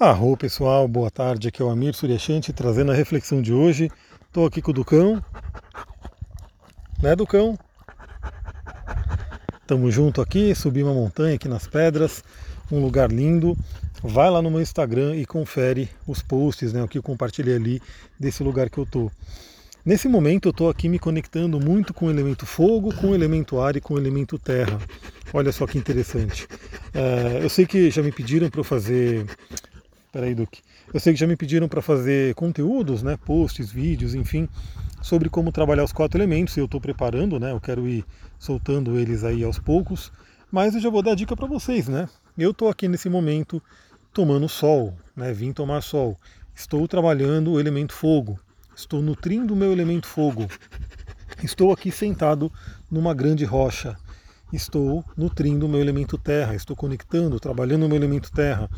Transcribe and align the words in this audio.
Arro 0.00 0.36
pessoal, 0.36 0.86
boa 0.86 1.10
tarde, 1.10 1.48
aqui 1.48 1.60
é 1.60 1.64
o 1.64 1.68
Amir 1.68 1.92
Suryashanti 1.92 2.52
trazendo 2.52 2.92
a 2.92 2.94
reflexão 2.94 3.42
de 3.42 3.52
hoje. 3.52 3.90
Estou 4.28 4.46
aqui 4.46 4.62
com 4.62 4.70
o 4.70 4.74
Ducão, 4.74 5.20
né 7.02 7.16
Ducão? 7.16 7.58
Tamo 9.66 9.90
junto 9.90 10.20
aqui, 10.20 10.54
subi 10.54 10.84
uma 10.84 10.94
montanha 10.94 11.34
aqui 11.34 11.48
nas 11.48 11.66
pedras, 11.66 12.22
um 12.70 12.78
lugar 12.78 13.10
lindo. 13.10 13.58
Vai 14.00 14.30
lá 14.30 14.40
no 14.40 14.52
meu 14.52 14.60
Instagram 14.60 15.16
e 15.16 15.26
confere 15.26 15.90
os 16.06 16.22
posts, 16.22 16.72
né, 16.72 16.80
o 16.80 16.86
que 16.86 16.98
eu 16.98 17.02
compartilhei 17.02 17.56
ali 17.56 17.82
desse 18.20 18.44
lugar 18.44 18.70
que 18.70 18.78
eu 18.78 18.86
tô. 18.86 19.10
Nesse 19.84 20.08
momento 20.08 20.46
eu 20.46 20.50
estou 20.50 20.70
aqui 20.70 20.88
me 20.88 21.00
conectando 21.00 21.58
muito 21.58 21.92
com 21.92 22.06
o 22.06 22.10
elemento 22.10 22.46
fogo, 22.46 22.94
com 22.94 23.08
o 23.08 23.14
elemento 23.16 23.58
ar 23.60 23.74
e 23.74 23.80
com 23.80 23.94
o 23.94 23.98
elemento 23.98 24.38
terra. 24.38 24.78
Olha 25.32 25.50
só 25.50 25.66
que 25.66 25.76
interessante. 25.76 26.46
É, 26.94 27.40
eu 27.42 27.48
sei 27.50 27.66
que 27.66 27.90
já 27.90 28.02
me 28.02 28.12
pediram 28.12 28.48
para 28.48 28.60
eu 28.60 28.64
fazer 28.64 29.26
Peraí, 30.18 30.34
Duque. 30.34 30.62
Eu 30.92 30.98
sei 30.98 31.12
que 31.12 31.20
já 31.20 31.28
me 31.28 31.36
pediram 31.36 31.68
para 31.68 31.80
fazer 31.80 32.34
conteúdos, 32.34 33.04
né, 33.04 33.16
posts, 33.24 33.70
vídeos, 33.70 34.16
enfim, 34.16 34.48
sobre 35.00 35.30
como 35.30 35.52
trabalhar 35.52 35.84
os 35.84 35.92
quatro 35.92 36.18
elementos. 36.18 36.56
Eu 36.56 36.64
estou 36.64 36.80
preparando, 36.80 37.38
né? 37.38 37.52
Eu 37.52 37.60
quero 37.60 37.86
ir 37.86 38.04
soltando 38.36 38.98
eles 38.98 39.22
aí 39.22 39.44
aos 39.44 39.60
poucos. 39.60 40.10
Mas 40.50 40.74
eu 40.74 40.80
já 40.80 40.90
vou 40.90 41.02
dar 41.02 41.14
dica 41.14 41.36
para 41.36 41.46
vocês, 41.46 41.86
né? 41.86 42.08
Eu 42.36 42.50
estou 42.50 42.68
aqui 42.68 42.88
nesse 42.88 43.08
momento 43.08 43.62
tomando 44.12 44.48
sol, 44.48 44.92
né? 45.14 45.32
Vim 45.32 45.52
tomar 45.52 45.82
sol. 45.82 46.18
Estou 46.52 46.88
trabalhando 46.88 47.52
o 47.52 47.60
elemento 47.60 47.92
fogo. 47.92 48.40
Estou 48.74 49.00
nutrindo 49.00 49.54
o 49.54 49.56
meu 49.56 49.70
elemento 49.70 50.08
fogo. 50.08 50.48
Estou 51.44 51.72
aqui 51.72 51.92
sentado 51.92 52.50
numa 52.90 53.14
grande 53.14 53.44
rocha. 53.44 53.96
Estou 54.52 55.04
nutrindo 55.16 55.66
o 55.66 55.68
meu 55.68 55.80
elemento 55.80 56.18
terra. 56.18 56.56
Estou 56.56 56.74
conectando, 56.74 57.38
trabalhando 57.38 57.86
o 57.86 57.88
meu 57.88 57.96
elemento 57.96 58.32
terra 58.32 58.68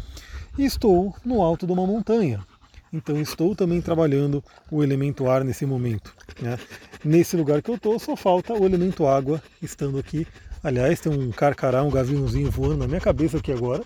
e 0.58 0.64
estou 0.64 1.14
no 1.24 1.42
alto 1.42 1.66
de 1.66 1.72
uma 1.72 1.86
montanha. 1.86 2.44
Então 2.92 3.20
estou 3.20 3.54
também 3.54 3.80
trabalhando 3.80 4.42
o 4.70 4.82
elemento 4.82 5.28
ar 5.28 5.44
nesse 5.44 5.64
momento. 5.64 6.12
Né? 6.40 6.58
Nesse 7.04 7.36
lugar 7.36 7.62
que 7.62 7.70
eu 7.70 7.76
estou, 7.76 7.98
só 7.98 8.16
falta 8.16 8.52
o 8.52 8.64
elemento 8.64 9.06
água 9.06 9.40
estando 9.62 9.98
aqui. 9.98 10.26
Aliás, 10.62 11.00
tem 11.00 11.12
um 11.12 11.30
carcará, 11.30 11.82
um 11.82 11.90
gaviãozinho 11.90 12.50
voando 12.50 12.78
na 12.78 12.88
minha 12.88 13.00
cabeça 13.00 13.38
aqui 13.38 13.52
agora. 13.52 13.84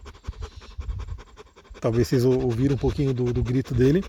Talvez 1.80 2.08
vocês 2.08 2.24
ouviram 2.24 2.76
um 2.76 2.78
pouquinho 2.78 3.12
do, 3.12 3.32
do 3.32 3.42
grito 3.42 3.74
dele. 3.74 4.02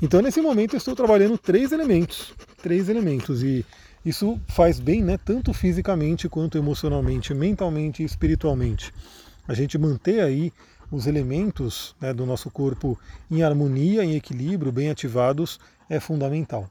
Então 0.00 0.22
nesse 0.22 0.40
momento 0.40 0.74
eu 0.74 0.78
estou 0.78 0.96
trabalhando 0.96 1.36
três 1.36 1.70
elementos. 1.70 2.32
Três 2.62 2.88
elementos. 2.88 3.42
E 3.42 3.64
isso 4.04 4.40
faz 4.48 4.80
bem, 4.80 5.02
né? 5.02 5.18
Tanto 5.22 5.52
fisicamente 5.52 6.30
quanto 6.30 6.56
emocionalmente, 6.56 7.34
mentalmente 7.34 8.02
e 8.02 8.06
espiritualmente. 8.06 8.90
A 9.46 9.52
gente 9.52 9.76
manter 9.76 10.20
aí 10.20 10.50
os 10.90 11.06
elementos 11.06 11.94
né, 12.00 12.12
do 12.12 12.26
nosso 12.26 12.50
corpo 12.50 12.98
em 13.30 13.42
harmonia, 13.42 14.04
em 14.04 14.14
equilíbrio, 14.14 14.72
bem 14.72 14.90
ativados, 14.90 15.58
é 15.88 16.00
fundamental. 16.00 16.68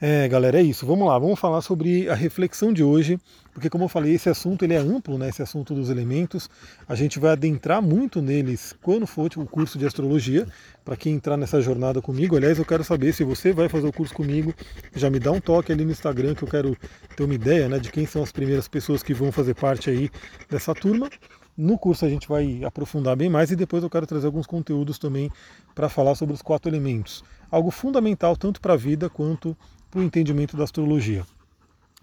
É, 0.00 0.28
galera, 0.28 0.60
é 0.60 0.62
isso. 0.62 0.86
Vamos 0.86 1.08
lá, 1.08 1.18
vamos 1.18 1.40
falar 1.40 1.60
sobre 1.60 2.08
a 2.08 2.14
reflexão 2.14 2.72
de 2.72 2.84
hoje, 2.84 3.18
porque 3.52 3.68
como 3.68 3.84
eu 3.84 3.88
falei, 3.88 4.14
esse 4.14 4.28
assunto 4.28 4.64
ele 4.64 4.74
é 4.74 4.76
amplo, 4.76 5.18
né, 5.18 5.28
esse 5.28 5.42
assunto 5.42 5.74
dos 5.74 5.90
elementos. 5.90 6.48
A 6.88 6.94
gente 6.94 7.18
vai 7.18 7.32
adentrar 7.32 7.82
muito 7.82 8.22
neles 8.22 8.76
quando 8.80 9.08
for 9.08 9.28
o 9.36 9.44
curso 9.44 9.76
de 9.76 9.84
astrologia, 9.84 10.46
para 10.84 10.96
quem 10.96 11.14
entrar 11.14 11.36
nessa 11.36 11.60
jornada 11.60 12.00
comigo. 12.00 12.36
Aliás, 12.36 12.58
eu 12.58 12.64
quero 12.64 12.84
saber 12.84 13.12
se 13.12 13.24
você 13.24 13.52
vai 13.52 13.68
fazer 13.68 13.88
o 13.88 13.92
curso 13.92 14.14
comigo, 14.14 14.54
já 14.94 15.10
me 15.10 15.18
dá 15.18 15.32
um 15.32 15.40
toque 15.40 15.72
ali 15.72 15.84
no 15.84 15.90
Instagram 15.90 16.32
que 16.36 16.44
eu 16.44 16.48
quero 16.48 16.76
ter 17.16 17.24
uma 17.24 17.34
ideia, 17.34 17.68
né, 17.68 17.80
de 17.80 17.90
quem 17.90 18.06
são 18.06 18.22
as 18.22 18.30
primeiras 18.30 18.68
pessoas 18.68 19.02
que 19.02 19.12
vão 19.12 19.32
fazer 19.32 19.54
parte 19.54 19.90
aí 19.90 20.08
dessa 20.48 20.72
turma. 20.76 21.10
No 21.58 21.76
curso 21.76 22.06
a 22.06 22.08
gente 22.08 22.28
vai 22.28 22.62
aprofundar 22.62 23.16
bem 23.16 23.28
mais 23.28 23.50
e 23.50 23.56
depois 23.56 23.82
eu 23.82 23.90
quero 23.90 24.06
trazer 24.06 24.26
alguns 24.26 24.46
conteúdos 24.46 24.96
também 24.96 25.28
para 25.74 25.88
falar 25.88 26.14
sobre 26.14 26.32
os 26.32 26.40
quatro 26.40 26.70
elementos. 26.70 27.24
Algo 27.50 27.72
fundamental 27.72 28.36
tanto 28.36 28.60
para 28.60 28.74
a 28.74 28.76
vida 28.76 29.10
quanto 29.10 29.56
para 29.90 29.98
o 29.98 30.04
entendimento 30.04 30.56
da 30.56 30.62
astrologia. 30.62 31.26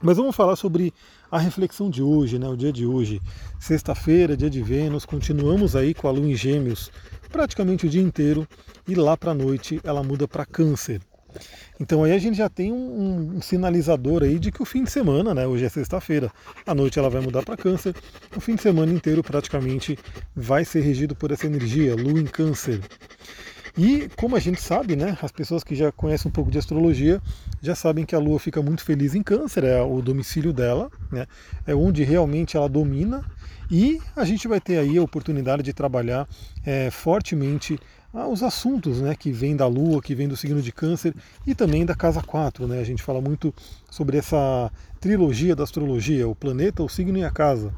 Mas 0.02 0.18
vamos 0.18 0.36
falar 0.36 0.58
sobre 0.58 0.94
a 1.32 1.40
reflexão 1.40 1.90
de 1.90 2.04
hoje, 2.04 2.38
né, 2.38 2.50
o 2.50 2.58
dia 2.58 2.74
de 2.74 2.86
hoje. 2.86 3.22
Sexta-feira, 3.58 4.36
dia 4.36 4.50
de 4.50 4.62
Vênus, 4.62 5.06
continuamos 5.06 5.74
aí 5.74 5.94
com 5.94 6.10
a 6.10 6.12
lua 6.12 6.28
em 6.28 6.36
Gêmeos 6.36 6.92
praticamente 7.32 7.86
o 7.86 7.90
dia 7.90 8.02
inteiro 8.02 8.46
e 8.86 8.94
lá 8.94 9.16
para 9.16 9.32
a 9.32 9.36
noite 9.36 9.80
ela 9.86 10.04
muda 10.04 10.28
para 10.28 10.46
Câncer. 10.46 11.02
Então 11.80 12.04
aí 12.04 12.12
a 12.12 12.18
gente 12.18 12.38
já 12.38 12.50
tem 12.50 12.72
um, 12.72 13.36
um, 13.36 13.42
sinalizador 13.42 14.24
aí 14.24 14.40
de 14.40 14.52
que 14.52 14.62
o 14.62 14.66
fim 14.66 14.84
de 14.84 14.92
semana, 14.92 15.34
né, 15.34 15.46
hoje 15.46 15.66
é 15.66 15.70
sexta-feira, 15.70 16.32
à 16.66 16.74
noite 16.74 16.98
ela 16.98 17.10
vai 17.10 17.22
mudar 17.22 17.44
para 17.44 17.58
câncer, 17.58 17.96
o 18.36 18.40
fim 18.40 18.56
de 18.56 18.62
semana 18.62 18.94
inteiro 18.94 19.24
praticamente 19.24 19.98
vai 20.36 20.64
ser 20.64 20.82
regido 20.82 21.16
por 21.16 21.32
essa 21.32 21.46
energia, 21.46 21.96
lua 21.96 22.20
em 22.20 22.26
câncer. 22.26 22.82
E 23.78 24.08
como 24.16 24.38
a 24.38 24.40
gente 24.40 24.62
sabe, 24.62 24.96
né, 24.96 25.18
as 25.22 25.34
pessoas 25.34 25.62
que 25.62 25.76
já 25.76 25.92
conhecem 25.92 26.30
um 26.30 26.32
pouco 26.32 26.50
de 26.50 26.58
astrologia 26.58 27.22
já 27.62 27.76
sabem 27.76 28.06
que 28.06 28.16
a 28.16 28.20
Lua 28.20 28.40
fica 28.40 28.62
muito 28.62 28.84
feliz 28.84 29.14
em 29.14 29.22
Câncer, 29.22 29.66
é 29.66 29.82
o 29.82 30.02
domicílio 30.02 30.54
dela, 30.54 30.90
né, 31.12 31.26
é 31.68 31.76
onde 31.76 32.04
realmente 32.04 32.56
ela 32.56 32.70
domina. 32.70 33.24
E 33.70 34.00
a 34.16 34.24
gente 34.24 34.48
vai 34.48 34.62
ter 34.62 34.78
aí 34.78 34.98
a 34.98 35.02
oportunidade 35.02 35.64
de 35.64 35.74
trabalhar 35.74 36.28
é, 36.64 36.90
fortemente 36.90 37.78
os 38.24 38.42
assuntos 38.42 39.02
né, 39.02 39.14
que 39.14 39.32
vêm 39.32 39.56
da 39.56 39.68
Lua, 39.68 40.02
que 40.02 40.16
vêm 40.16 40.28
do 40.28 40.38
signo 40.38 40.62
de 40.62 40.72
Câncer 40.72 41.14
e 41.46 41.54
também 41.54 41.86
da 41.86 41.94
casa 41.94 42.22
4. 42.22 42.66
Né? 42.66 42.80
A 42.80 42.84
gente 42.84 43.04
fala 43.04 43.20
muito 43.20 43.54
sobre 43.92 44.18
essa 44.18 44.72
trilogia 45.02 45.56
da 45.56 45.64
astrologia, 45.64 46.28
o 46.28 46.34
planeta, 46.34 46.82
o 46.82 46.88
signo 46.88 47.18
e 47.18 47.26
a 47.26 47.30
casa. 47.30 47.74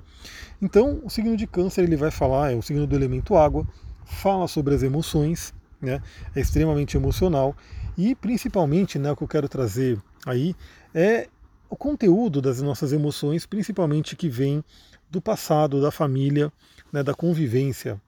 Então, 0.62 1.02
o 1.04 1.10
signo 1.10 1.36
de 1.36 1.48
Câncer 1.48 1.84
ele 1.84 1.96
vai 1.96 2.12
falar, 2.12 2.52
é 2.52 2.56
o 2.56 2.62
signo 2.62 2.86
do 2.86 2.96
elemento 2.96 3.36
água, 3.36 3.68
fala 4.06 4.48
sobre 4.48 4.76
as 4.76 4.84
emoções, 4.84 5.54
né? 5.82 6.02
é 6.36 6.40
extremamente 6.40 6.96
emocional 6.96 7.56
e 7.98 8.14
principalmente 8.14 9.00
né, 9.00 9.12
o 9.12 9.16
que 9.16 9.24
eu 9.24 9.28
quero 9.28 9.50
trazer 9.50 10.00
aí 10.26 10.56
é 10.94 11.28
o 11.70 11.76
conteúdo 11.76 12.42
das 12.42 12.62
nossas 12.62 12.94
emoções, 12.94 13.46
principalmente 13.46 14.16
que 14.16 14.30
vem 14.30 14.64
do 15.10 15.22
passado, 15.22 15.82
da 15.82 15.92
família, 15.92 16.52
né, 16.92 17.04
da 17.04 17.14
convivência 17.14 18.00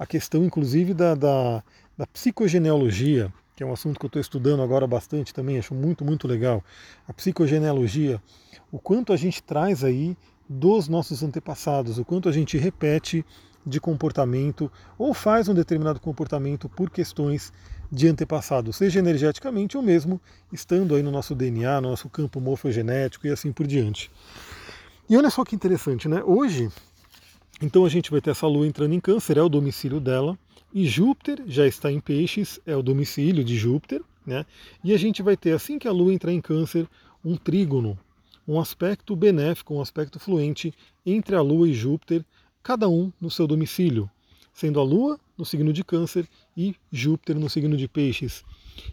a 0.00 0.06
questão, 0.06 0.42
inclusive, 0.42 0.94
da, 0.94 1.14
da, 1.14 1.62
da 1.96 2.06
psicogenealogia, 2.06 3.30
que 3.54 3.62
é 3.62 3.66
um 3.66 3.72
assunto 3.74 4.00
que 4.00 4.06
eu 4.06 4.08
estou 4.08 4.20
estudando 4.20 4.62
agora 4.62 4.86
bastante 4.86 5.34
também, 5.34 5.58
acho 5.58 5.74
muito, 5.74 6.02
muito 6.02 6.26
legal. 6.26 6.64
A 7.06 7.12
psicogenealogia, 7.12 8.18
o 8.72 8.78
quanto 8.78 9.12
a 9.12 9.16
gente 9.18 9.42
traz 9.42 9.84
aí 9.84 10.16
dos 10.48 10.88
nossos 10.88 11.22
antepassados, 11.22 11.98
o 11.98 12.04
quanto 12.06 12.30
a 12.30 12.32
gente 12.32 12.56
repete 12.56 13.22
de 13.66 13.78
comportamento 13.78 14.72
ou 14.96 15.12
faz 15.12 15.50
um 15.50 15.54
determinado 15.54 16.00
comportamento 16.00 16.66
por 16.66 16.88
questões 16.88 17.52
de 17.92 18.08
antepassado, 18.08 18.72
seja 18.72 19.00
energeticamente 19.00 19.76
ou 19.76 19.82
mesmo 19.82 20.18
estando 20.50 20.94
aí 20.94 21.02
no 21.02 21.10
nosso 21.10 21.34
DNA, 21.34 21.78
no 21.82 21.90
nosso 21.90 22.08
campo 22.08 22.40
morfogenético 22.40 23.26
e 23.26 23.30
assim 23.30 23.52
por 23.52 23.66
diante. 23.66 24.10
E 25.10 25.16
olha 25.16 25.28
só 25.28 25.44
que 25.44 25.54
interessante, 25.54 26.08
né? 26.08 26.22
Hoje 26.24 26.70
então 27.62 27.84
a 27.84 27.88
gente 27.88 28.10
vai 28.10 28.20
ter 28.20 28.30
essa 28.30 28.46
lua 28.46 28.66
entrando 28.66 28.94
em 28.94 29.00
câncer, 29.00 29.36
é 29.36 29.42
o 29.42 29.48
domicílio 29.48 30.00
dela, 30.00 30.38
e 30.72 30.86
Júpiter 30.86 31.42
já 31.46 31.66
está 31.66 31.90
em 31.90 32.00
peixes, 32.00 32.60
é 32.64 32.76
o 32.76 32.82
domicílio 32.82 33.44
de 33.44 33.56
Júpiter, 33.56 34.02
né? 34.26 34.46
E 34.84 34.92
a 34.92 34.96
gente 34.96 35.22
vai 35.22 35.36
ter, 35.36 35.52
assim 35.52 35.78
que 35.78 35.88
a 35.88 35.92
lua 35.92 36.12
entrar 36.12 36.32
em 36.32 36.40
câncer, 36.40 36.88
um 37.24 37.36
trígono, 37.36 37.98
um 38.46 38.58
aspecto 38.58 39.14
benéfico, 39.16 39.74
um 39.74 39.80
aspecto 39.80 40.18
fluente 40.18 40.72
entre 41.04 41.34
a 41.34 41.42
lua 41.42 41.68
e 41.68 41.74
Júpiter, 41.74 42.24
cada 42.62 42.88
um 42.88 43.12
no 43.20 43.30
seu 43.30 43.46
domicílio, 43.46 44.10
sendo 44.52 44.80
a 44.80 44.82
lua 44.82 45.18
no 45.36 45.44
signo 45.44 45.72
de 45.72 45.82
câncer 45.82 46.28
e 46.56 46.74
Júpiter 46.92 47.38
no 47.38 47.48
signo 47.48 47.76
de 47.76 47.88
peixes. 47.88 48.44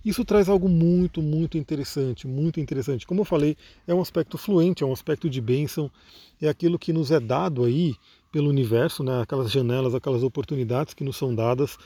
Isso 0.04 0.26
traz 0.26 0.50
algo 0.50 0.68
muito, 0.68 1.22
muito 1.22 1.58
interessante, 1.58 2.28
muito 2.28 2.60
interessante. 2.60 3.06
Como 3.06 3.22
eu 3.22 3.26
falei, 3.26 3.56
é 3.86 3.94
um 3.94 4.02
aspecto 4.02 4.38
fluente, 4.38 4.84
é 4.84 4.88
um 4.88 4.94
aspecto 4.94 5.30
de 5.30 5.42
bênção, 5.42 5.92
é 6.42 6.48
aquilo 6.48 6.80
que 6.80 6.94
nos 6.94 7.12
é 7.12 7.20
dado 7.20 7.64
aí 7.64 7.96
pelo 8.32 8.50
universo, 8.50 9.04
né, 9.04 9.22
aquelas 9.22 9.52
janelas, 9.52 9.96
aquelas 9.96 10.24
oportunidades 10.24 10.94
que 10.94 11.04
nos 11.04 11.18
são 11.18 11.34
dadas. 11.34 11.78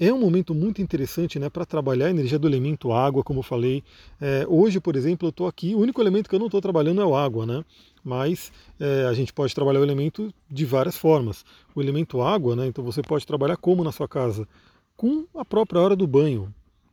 É 0.00 0.12
um 0.12 0.18
momento 0.18 0.54
muito 0.54 0.80
interessante 0.80 1.38
né, 1.38 1.48
para 1.48 1.64
trabalhar 1.64 2.06
a 2.06 2.10
energia 2.10 2.38
do 2.38 2.48
elemento 2.48 2.92
água, 2.92 3.22
como 3.22 3.40
eu 3.40 3.44
falei. 3.44 3.84
É, 4.20 4.44
hoje, 4.48 4.80
por 4.80 4.96
exemplo, 4.96 5.28
eu 5.28 5.30
estou 5.30 5.46
aqui, 5.46 5.74
o 5.74 5.78
único 5.78 6.00
elemento 6.00 6.28
que 6.28 6.34
eu 6.34 6.38
não 6.38 6.46
estou 6.46 6.60
trabalhando 6.60 7.00
é 7.00 7.04
o 7.04 7.14
água, 7.14 7.46
né? 7.46 7.64
mas 8.04 8.52
é, 8.80 9.04
a 9.04 9.12
gente 9.12 9.32
pode 9.32 9.54
trabalhar 9.54 9.80
o 9.80 9.84
elemento 9.84 10.32
de 10.50 10.64
várias 10.64 10.96
formas. 10.96 11.44
O 11.74 11.80
elemento 11.80 12.20
água, 12.20 12.56
né, 12.56 12.66
então 12.66 12.82
você 12.82 13.02
pode 13.02 13.26
trabalhar 13.26 13.56
como 13.56 13.84
na 13.84 13.92
sua 13.92 14.08
casa? 14.08 14.48
Com 14.96 15.24
a 15.34 15.44
própria 15.44 15.80
hora 15.80 15.96
do 15.96 16.06
banho 16.06 16.52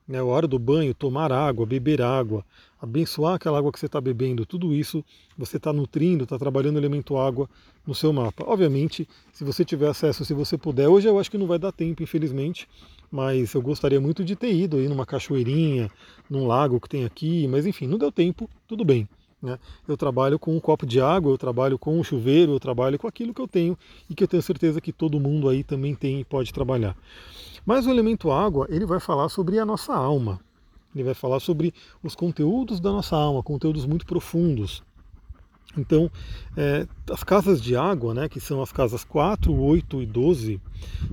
né, 0.10 0.18
a 0.18 0.26
hora 0.26 0.48
do 0.48 0.58
banho, 0.58 0.92
tomar 0.92 1.32
água, 1.32 1.68
beber 1.68 2.02
água, 2.02 2.44
abençoar 2.82 3.36
aquela 3.36 3.60
água 3.60 3.72
que 3.72 3.80
você 3.80 3.86
está 3.86 4.02
bebendo, 4.02 4.44
tudo 4.44 4.74
isso 4.74 5.06
você 5.38 5.58
está 5.58 5.72
nutrindo, 5.72 6.24
está 6.24 6.36
trabalhando 6.36 6.78
o 6.78 6.80
elemento 6.80 7.16
água 7.16 7.48
no 7.86 7.94
seu 7.94 8.12
mapa. 8.12 8.44
Obviamente, 8.48 9.08
se 9.32 9.44
você 9.44 9.64
tiver 9.64 9.88
acesso, 9.88 10.26
se 10.26 10.34
você 10.34 10.58
puder, 10.58 10.88
hoje 10.88 11.08
eu 11.08 11.20
acho 11.20 11.30
que 11.30 11.38
não 11.38 11.46
vai 11.46 11.60
dar 11.60 11.72
tempo, 11.72 12.02
infelizmente, 12.02 12.68
mas 13.12 13.54
eu 13.54 13.62
gostaria 13.62 14.02
muito 14.02 14.26
de 14.26 14.36
ter 14.36 14.52
ido 14.52 14.78
aí 14.78 14.88
numa 14.88 15.06
cachoeirinha, 15.06 15.92
num 16.28 16.48
lago 16.48 16.80
que 16.80 16.90
tem 16.90 17.06
aqui, 17.06 17.48
mas 17.48 17.68
enfim, 17.68 17.86
não 17.86 18.00
deu 18.00 18.12
tempo, 18.12 18.50
tudo 18.68 18.84
bem. 18.84 19.08
Né? 19.40 19.60
Eu 19.88 19.96
trabalho 19.96 20.40
com 20.40 20.56
um 20.56 20.60
copo 20.60 20.88
de 20.88 21.00
água, 21.00 21.32
eu 21.32 21.38
trabalho 21.38 21.78
com 21.78 22.00
um 22.00 22.04
chuveiro, 22.04 22.54
eu 22.54 22.60
trabalho 22.60 22.98
com 22.98 23.08
aquilo 23.08 23.32
que 23.32 23.42
eu 23.42 23.48
tenho 23.48 23.78
e 24.10 24.16
que 24.16 24.24
eu 24.24 24.28
tenho 24.28 24.42
certeza 24.42 24.82
que 24.82 24.92
todo 24.92 25.20
mundo 25.20 25.48
aí 25.48 25.64
também 25.64 25.94
tem 25.94 26.20
e 26.20 26.26
pode 26.26 26.52
trabalhar. 26.52 26.98
Mas 27.66 27.86
o 27.86 27.90
elemento 27.90 28.32
água, 28.32 28.68
ele 28.70 28.86
vai 28.86 29.00
falar 29.00 29.30
sobre 29.30 29.60
a 29.60 29.66
nossa 29.66 29.94
alma. 29.94 30.40
Ele 30.94 31.04
vai 31.04 31.14
falar 31.14 31.40
sobre 31.40 31.74
os 32.04 32.16
conteúdos 32.16 32.80
da 32.80 32.92
nossa 32.92 33.16
alma, 33.16 33.44
conteúdos 33.44 33.86
muito 33.86 34.06
profundos. 34.06 34.84
Então, 35.78 36.10
é, 36.58 36.88
as 37.12 37.24
casas 37.24 37.62
de 37.62 37.76
água, 37.76 38.14
né, 38.14 38.28
que 38.28 38.40
são 38.40 38.62
as 38.62 38.72
casas 38.72 39.04
4, 39.04 39.54
8 39.54 40.02
e 40.02 40.06
12, 40.06 40.60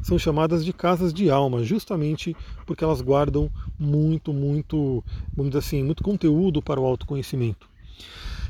são 0.03 0.19
chamadas 0.19 0.65
de 0.65 0.73
casas 0.73 1.13
de 1.13 1.29
alma, 1.29 1.63
justamente 1.63 2.35
porque 2.65 2.83
elas 2.83 3.03
guardam 3.03 3.51
muito, 3.79 4.33
muito, 4.33 5.05
vamos 5.37 5.51
dizer 5.51 5.59
assim, 5.59 5.83
muito 5.83 6.03
conteúdo 6.03 6.63
para 6.63 6.81
o 6.81 6.87
autoconhecimento. 6.87 7.69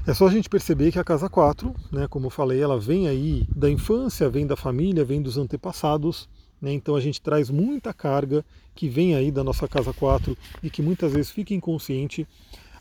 É 0.06 0.14
só 0.14 0.28
a 0.28 0.30
gente 0.30 0.48
perceber 0.48 0.92
que 0.92 0.98
a 1.00 1.04
casa 1.04 1.28
4, 1.28 1.74
né, 1.90 2.06
como 2.06 2.26
eu 2.26 2.30
falei, 2.30 2.60
ela 2.60 2.78
vem 2.78 3.08
aí 3.08 3.44
da 3.54 3.68
infância, 3.68 4.30
vem 4.30 4.46
da 4.46 4.54
família, 4.54 5.04
vem 5.04 5.20
dos 5.20 5.36
antepassados, 5.36 6.28
né, 6.66 6.72
então 6.72 6.96
a 6.96 7.00
gente 7.00 7.20
traz 7.20 7.48
muita 7.48 7.92
carga 7.92 8.44
que 8.74 8.88
vem 8.88 9.14
aí 9.14 9.30
da 9.30 9.42
nossa 9.42 9.66
casa 9.66 9.92
4 9.92 10.36
e 10.62 10.68
que 10.68 10.82
muitas 10.82 11.12
vezes 11.12 11.30
fica 11.30 11.54
inconsciente 11.54 12.26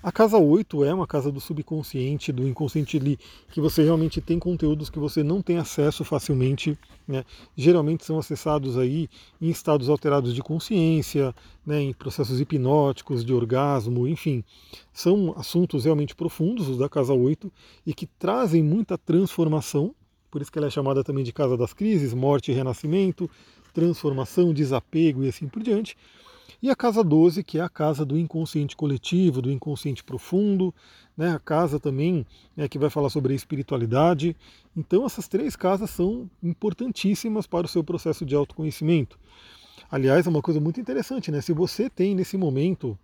a 0.06 0.12
casa 0.12 0.38
8 0.38 0.86
é 0.86 0.94
uma 0.94 1.08
casa 1.08 1.32
do 1.32 1.42
subconsciente, 1.42 2.32
do 2.32 2.48
inconsciente 2.48 2.96
ali, 2.96 3.18
que 3.50 3.60
você 3.60 3.84
realmente 3.84 4.22
tem 4.22 4.38
conteúdos 4.38 4.88
que 4.88 5.00
você 5.00 5.24
não 5.24 5.42
tem 5.42 5.58
acesso 5.58 6.04
facilmente. 6.04 6.78
Né? 7.08 7.26
Geralmente 7.58 8.06
são 8.06 8.20
acessados 8.20 8.78
aí 8.78 9.10
em 9.42 9.50
estados 9.50 9.90
alterados 9.90 10.36
de 10.36 10.44
consciência, 10.44 11.34
né? 11.66 11.82
em 11.82 11.92
processos 11.92 12.40
hipnóticos, 12.40 13.26
de 13.26 13.34
orgasmo, 13.34 14.08
enfim. 14.08 14.44
São 14.94 15.34
assuntos 15.36 15.86
realmente 15.86 16.14
profundos, 16.14 16.70
os 16.70 16.78
da 16.78 16.88
casa 16.88 17.12
8, 17.12 17.52
e 17.84 17.92
que 17.92 18.06
trazem 18.06 18.62
muita 18.62 19.00
transformação. 19.00 19.96
Por 20.30 20.40
isso 20.40 20.52
que 20.52 20.60
ela 20.60 20.68
é 20.68 20.70
chamada 20.70 21.04
também 21.04 21.24
de 21.24 21.34
casa 21.34 21.58
das 21.58 21.74
crises, 21.74 22.14
morte 22.14 22.52
e 22.52 22.54
renascimento, 22.54 23.28
transformação, 23.76 24.54
desapego 24.54 25.24
e 25.24 25.28
assim 25.28 25.48
por 25.50 25.62
diante. 25.62 25.98
E 26.64 26.70
a 26.70 26.76
casa 26.76 27.04
12, 27.04 27.44
que 27.44 27.60
é 27.60 27.62
a 27.62 27.70
casa 27.70 28.06
do 28.06 28.18
inconsciente 28.18 28.76
coletivo, 28.76 29.42
do 29.42 29.52
inconsciente 29.52 30.04
profundo, 30.04 30.74
né? 31.16 31.32
a 31.32 31.40
casa 31.40 31.80
também 31.80 32.26
né, 32.56 32.68
que 32.70 32.80
vai 32.80 32.90
falar 32.90 33.10
sobre 33.10 33.34
a 33.34 33.36
espiritualidade. 33.36 34.36
Então, 34.76 35.06
essas 35.06 35.28
três 35.28 35.56
casas 35.56 35.90
são 35.90 36.30
importantíssimas 36.42 37.46
para 37.46 37.66
o 37.66 37.70
seu 37.70 37.84
processo 37.84 38.26
de 38.26 38.34
autoconhecimento. 38.34 39.20
Aliás, 39.92 40.26
é 40.26 40.30
uma 40.30 40.42
coisa 40.42 40.60
muito 40.60 40.80
interessante, 40.80 41.30
né? 41.30 41.42
Se 41.42 41.54
você 41.54 41.90
tem 41.90 42.16
nesse 42.16 42.38
momento 42.38 42.98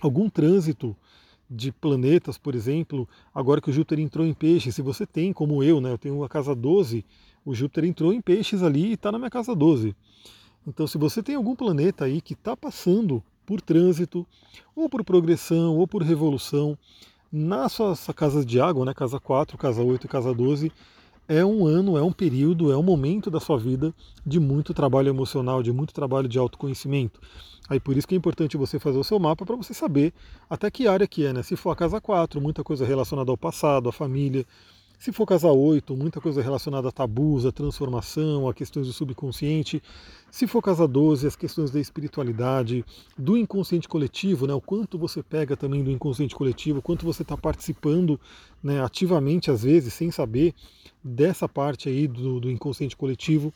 algum 0.00 0.28
trânsito 0.28 0.96
de 1.48 1.70
planetas, 1.70 2.38
por 2.38 2.54
exemplo, 2.54 3.08
agora 3.32 3.60
que 3.60 3.70
o 3.70 3.72
Júpiter 3.72 4.00
entrou 4.00 4.26
em 4.26 4.32
peixes, 4.32 4.74
se 4.74 4.82
você 4.82 5.06
tem, 5.06 5.32
como 5.32 5.62
eu, 5.62 5.80
né? 5.80 5.92
Eu 5.92 5.98
tenho 5.98 6.24
a 6.24 6.28
casa 6.28 6.54
12, 6.54 7.04
o 7.44 7.54
Júpiter 7.54 7.84
entrou 7.84 8.12
em 8.12 8.20
peixes 8.20 8.62
ali 8.62 8.86
e 8.86 8.92
está 8.94 9.12
na 9.12 9.18
minha 9.18 9.30
casa 9.30 9.54
12. 9.54 9.94
Então, 10.66 10.86
se 10.86 10.96
você 10.96 11.22
tem 11.22 11.34
algum 11.34 11.54
planeta 11.54 12.06
aí 12.06 12.20
que 12.20 12.32
está 12.32 12.56
passando 12.56 13.22
por 13.44 13.60
trânsito, 13.60 14.26
ou 14.74 14.88
por 14.88 15.04
progressão, 15.04 15.76
ou 15.76 15.86
por 15.86 16.02
revolução, 16.02 16.78
na 17.30 17.68
sua, 17.68 17.94
sua 17.94 18.14
casa 18.14 18.44
de 18.44 18.60
água, 18.60 18.84
né, 18.84 18.94
casa 18.94 19.20
4, 19.20 19.58
casa 19.58 19.82
8 19.82 20.06
e 20.06 20.08
casa 20.08 20.32
12, 20.32 20.72
é 21.26 21.44
um 21.44 21.66
ano, 21.66 21.96
é 21.96 22.02
um 22.02 22.12
período, 22.12 22.70
é 22.70 22.76
um 22.76 22.82
momento 22.82 23.30
da 23.30 23.40
sua 23.40 23.58
vida 23.58 23.94
de 24.24 24.38
muito 24.38 24.74
trabalho 24.74 25.08
emocional, 25.08 25.62
de 25.62 25.72
muito 25.72 25.92
trabalho 25.92 26.28
de 26.28 26.38
autoconhecimento. 26.38 27.20
Aí 27.68 27.80
por 27.80 27.96
isso 27.96 28.06
que 28.06 28.14
é 28.14 28.18
importante 28.18 28.56
você 28.56 28.78
fazer 28.78 28.98
o 28.98 29.04
seu 29.04 29.18
mapa 29.18 29.44
para 29.46 29.56
você 29.56 29.72
saber 29.72 30.12
até 30.50 30.70
que 30.70 30.86
área 30.86 31.06
que 31.06 31.24
é, 31.24 31.32
né? 31.32 31.42
Se 31.42 31.56
for 31.56 31.70
a 31.70 31.76
casa 31.76 32.00
4, 32.00 32.40
muita 32.40 32.62
coisa 32.62 32.84
relacionada 32.84 33.30
ao 33.30 33.38
passado, 33.38 33.88
à 33.88 33.92
família. 33.92 34.44
Se 34.98 35.12
for 35.12 35.26
casa 35.26 35.50
8, 35.50 35.94
muita 35.96 36.20
coisa 36.20 36.40
relacionada 36.40 36.88
a 36.88 36.92
tabus, 36.92 37.44
a 37.44 37.52
transformação, 37.52 38.48
a 38.48 38.54
questões 38.54 38.86
do 38.86 38.92
subconsciente. 38.92 39.82
Se 40.30 40.46
for 40.46 40.62
casa 40.62 40.88
12, 40.88 41.26
as 41.26 41.36
questões 41.36 41.70
da 41.70 41.78
espiritualidade, 41.78 42.84
do 43.16 43.36
inconsciente 43.36 43.88
coletivo, 43.88 44.46
né, 44.46 44.54
o 44.54 44.60
quanto 44.60 44.96
você 44.96 45.22
pega 45.22 45.56
também 45.56 45.84
do 45.84 45.90
inconsciente 45.90 46.34
coletivo, 46.34 46.78
o 46.78 46.82
quanto 46.82 47.04
você 47.04 47.22
está 47.22 47.36
participando 47.36 48.18
né, 48.62 48.82
ativamente, 48.82 49.50
às 49.50 49.62
vezes, 49.62 49.92
sem 49.92 50.10
saber, 50.10 50.54
dessa 51.02 51.48
parte 51.48 51.88
aí 51.88 52.08
do, 52.08 52.40
do 52.40 52.50
inconsciente 52.50 52.96
coletivo. 52.96 53.52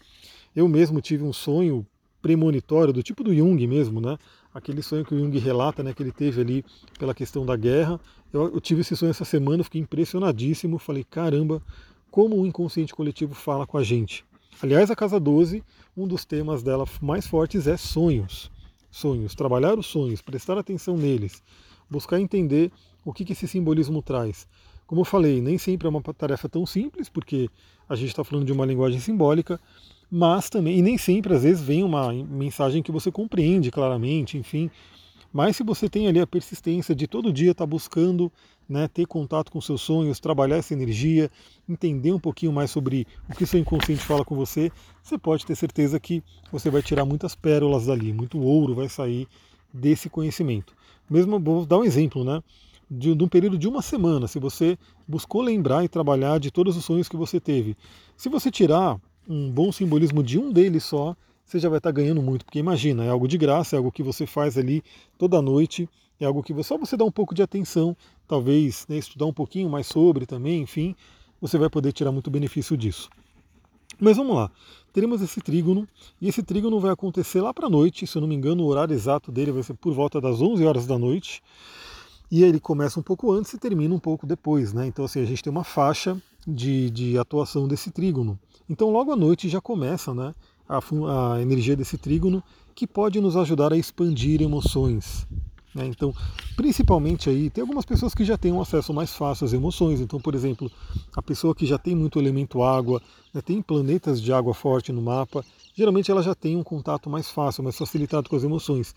Eu 0.54 0.68
mesmo 0.68 1.00
tive 1.00 1.24
um 1.24 1.32
sonho 1.32 1.86
premonitório, 2.20 2.92
do 2.92 3.02
tipo 3.02 3.22
do 3.22 3.34
Jung 3.34 3.66
mesmo, 3.66 4.00
né? 4.00 4.18
Aquele 4.52 4.82
sonho 4.82 5.04
que 5.04 5.14
o 5.14 5.18
Jung 5.18 5.36
relata, 5.38 5.82
né, 5.82 5.94
que 5.94 6.02
ele 6.02 6.12
teve 6.12 6.40
ali 6.40 6.64
pela 6.98 7.14
questão 7.14 7.46
da 7.46 7.56
guerra. 7.56 8.00
Eu, 8.32 8.54
eu 8.54 8.60
tive 8.60 8.82
esse 8.82 8.94
sonho 8.94 9.10
essa 9.10 9.24
semana, 9.24 9.64
fiquei 9.64 9.80
impressionadíssimo, 9.80 10.78
falei, 10.78 11.04
caramba, 11.04 11.62
como 12.10 12.36
o 12.36 12.46
inconsciente 12.46 12.94
coletivo 12.94 13.34
fala 13.34 13.66
com 13.66 13.78
a 13.78 13.82
gente. 13.82 14.24
Aliás, 14.62 14.90
a 14.90 14.96
Casa 14.96 15.20
12, 15.20 15.62
um 15.96 16.06
dos 16.06 16.24
temas 16.24 16.62
dela 16.62 16.84
mais 17.00 17.26
fortes 17.26 17.66
é 17.66 17.76
sonhos. 17.76 18.50
Sonhos, 18.90 19.34
trabalhar 19.34 19.78
os 19.78 19.86
sonhos, 19.86 20.20
prestar 20.20 20.58
atenção 20.58 20.96
neles, 20.96 21.42
buscar 21.88 22.20
entender 22.20 22.72
o 23.04 23.12
que, 23.12 23.24
que 23.24 23.32
esse 23.32 23.46
simbolismo 23.46 24.02
traz. 24.02 24.46
Como 24.86 25.02
eu 25.02 25.04
falei, 25.04 25.40
nem 25.40 25.58
sempre 25.58 25.86
é 25.86 25.90
uma 25.90 26.02
tarefa 26.02 26.48
tão 26.48 26.64
simples, 26.64 27.08
porque 27.08 27.48
a 27.88 27.94
gente 27.94 28.08
está 28.08 28.24
falando 28.24 28.46
de 28.46 28.52
uma 28.52 28.64
linguagem 28.64 28.98
simbólica, 28.98 29.60
mas 30.10 30.48
também, 30.48 30.78
e 30.78 30.82
nem 30.82 30.96
sempre, 30.96 31.34
às 31.34 31.42
vezes, 31.42 31.62
vem 31.62 31.84
uma 31.84 32.12
mensagem 32.12 32.82
que 32.82 32.90
você 32.90 33.12
compreende 33.12 33.70
claramente, 33.70 34.38
enfim. 34.38 34.70
Mas 35.32 35.56
se 35.56 35.62
você 35.62 35.88
tem 35.88 36.08
ali 36.08 36.20
a 36.20 36.26
persistência 36.26 36.94
de 36.94 37.06
todo 37.06 37.32
dia 37.32 37.50
estar 37.50 37.64
tá 37.64 37.66
buscando 37.66 38.32
né, 38.68 38.88
ter 38.88 39.06
contato 39.06 39.50
com 39.50 39.60
seus 39.60 39.80
sonhos, 39.80 40.20
trabalhar 40.20 40.56
essa 40.56 40.74
energia, 40.74 41.30
entender 41.68 42.12
um 42.12 42.18
pouquinho 42.18 42.52
mais 42.52 42.70
sobre 42.70 43.06
o 43.28 43.34
que 43.34 43.46
seu 43.46 43.58
inconsciente 43.58 44.02
fala 44.02 44.24
com 44.24 44.34
você, 44.34 44.70
você 45.02 45.16
pode 45.16 45.46
ter 45.46 45.54
certeza 45.54 45.98
que 45.98 46.22
você 46.52 46.70
vai 46.70 46.82
tirar 46.82 47.04
muitas 47.04 47.34
pérolas 47.34 47.86
dali, 47.86 48.12
muito 48.12 48.38
ouro 48.38 48.74
vai 48.74 48.88
sair 48.88 49.26
desse 49.72 50.08
conhecimento. 50.10 50.74
Mesmo, 51.08 51.38
vou 51.38 51.64
dar 51.64 51.78
um 51.78 51.84
exemplo, 51.84 52.24
né? 52.24 52.42
De, 52.90 53.14
de 53.14 53.24
um 53.24 53.28
período 53.28 53.58
de 53.58 53.68
uma 53.68 53.82
semana, 53.82 54.26
se 54.26 54.38
você 54.38 54.78
buscou 55.06 55.42
lembrar 55.42 55.84
e 55.84 55.88
trabalhar 55.88 56.38
de 56.38 56.50
todos 56.50 56.74
os 56.76 56.84
sonhos 56.84 57.08
que 57.08 57.16
você 57.16 57.38
teve. 57.38 57.76
Se 58.16 58.30
você 58.30 58.50
tirar 58.50 58.98
um 59.28 59.50
bom 59.50 59.70
simbolismo 59.70 60.22
de 60.22 60.38
um 60.38 60.50
deles 60.50 60.84
só, 60.84 61.14
você 61.48 61.58
já 61.58 61.70
vai 61.70 61.78
estar 61.78 61.90
ganhando 61.90 62.20
muito, 62.20 62.44
porque 62.44 62.58
imagina, 62.58 63.02
é 63.04 63.08
algo 63.08 63.26
de 63.26 63.38
graça, 63.38 63.74
é 63.74 63.78
algo 63.78 63.90
que 63.90 64.02
você 64.02 64.26
faz 64.26 64.58
ali 64.58 64.84
toda 65.16 65.40
noite, 65.40 65.88
é 66.20 66.26
algo 66.26 66.42
que 66.42 66.52
só 66.62 66.76
você 66.76 66.94
dá 66.94 67.06
um 67.06 67.10
pouco 67.10 67.34
de 67.34 67.42
atenção, 67.42 67.96
talvez 68.26 68.84
né, 68.86 68.98
estudar 68.98 69.24
um 69.24 69.32
pouquinho 69.32 69.70
mais 69.70 69.86
sobre 69.86 70.26
também, 70.26 70.60
enfim, 70.60 70.94
você 71.40 71.56
vai 71.56 71.70
poder 71.70 71.92
tirar 71.92 72.12
muito 72.12 72.30
benefício 72.30 72.76
disso. 72.76 73.08
Mas 73.98 74.18
vamos 74.18 74.36
lá, 74.36 74.50
teremos 74.92 75.22
esse 75.22 75.40
trígono, 75.40 75.88
e 76.20 76.28
esse 76.28 76.42
trígono 76.42 76.78
vai 76.78 76.92
acontecer 76.92 77.40
lá 77.40 77.54
para 77.54 77.66
a 77.66 77.70
noite, 77.70 78.06
se 78.06 78.18
eu 78.18 78.20
não 78.20 78.28
me 78.28 78.34
engano, 78.34 78.62
o 78.62 78.66
horário 78.66 78.92
exato 78.92 79.32
dele 79.32 79.50
vai 79.50 79.62
ser 79.62 79.72
por 79.72 79.94
volta 79.94 80.20
das 80.20 80.42
11 80.42 80.66
horas 80.66 80.86
da 80.86 80.98
noite, 80.98 81.42
e 82.30 82.44
ele 82.44 82.60
começa 82.60 83.00
um 83.00 83.02
pouco 83.02 83.32
antes 83.32 83.54
e 83.54 83.58
termina 83.58 83.94
um 83.94 83.98
pouco 83.98 84.26
depois, 84.26 84.74
né? 84.74 84.86
Então 84.86 85.06
assim, 85.06 85.22
a 85.22 85.24
gente 85.24 85.42
tem 85.42 85.50
uma 85.50 85.64
faixa 85.64 86.20
de, 86.46 86.90
de 86.90 87.18
atuação 87.18 87.66
desse 87.66 87.90
trígono. 87.90 88.38
Então, 88.68 88.90
logo 88.90 89.10
à 89.10 89.16
noite 89.16 89.48
já 89.48 89.62
começa 89.62 90.12
né, 90.12 90.34
a, 90.68 90.78
a 91.34 91.42
energia 91.42 91.76
desse 91.76 91.96
trígono 91.96 92.42
que 92.74 92.86
pode 92.86 93.20
nos 93.20 93.36
ajudar 93.36 93.72
a 93.72 93.76
expandir 93.76 94.42
emoções. 94.42 95.26
Né? 95.74 95.86
Então, 95.86 96.14
principalmente 96.56 97.28
aí, 97.30 97.50
tem 97.50 97.62
algumas 97.62 97.84
pessoas 97.84 98.14
que 98.14 98.24
já 98.24 98.36
têm 98.36 98.52
um 98.52 98.60
acesso 98.60 98.92
mais 98.92 99.12
fácil 99.12 99.44
às 99.44 99.52
emoções. 99.52 100.00
Então, 100.00 100.20
por 100.20 100.34
exemplo, 100.34 100.70
a 101.14 101.22
pessoa 101.22 101.54
que 101.54 101.66
já 101.66 101.78
tem 101.78 101.94
muito 101.94 102.18
elemento 102.18 102.62
água, 102.62 103.00
né, 103.32 103.40
tem 103.40 103.62
planetas 103.62 104.20
de 104.20 104.32
água 104.32 104.54
forte 104.54 104.92
no 104.92 105.02
mapa, 105.02 105.44
geralmente 105.74 106.10
ela 106.10 106.22
já 106.22 106.34
tem 106.34 106.56
um 106.56 106.62
contato 106.62 107.08
mais 107.08 107.30
fácil, 107.30 107.62
mais 107.62 107.76
facilitado 107.76 108.28
com 108.28 108.36
as 108.36 108.44
emoções. 108.44 108.94